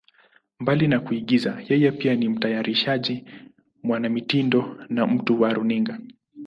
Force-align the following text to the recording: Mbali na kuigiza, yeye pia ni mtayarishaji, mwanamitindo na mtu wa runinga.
Mbali 0.59 0.87
na 0.87 0.99
kuigiza, 0.99 1.61
yeye 1.69 1.91
pia 1.91 2.15
ni 2.15 2.29
mtayarishaji, 2.29 3.25
mwanamitindo 3.83 4.85
na 4.89 5.07
mtu 5.07 5.41
wa 5.41 5.53
runinga. 5.53 5.99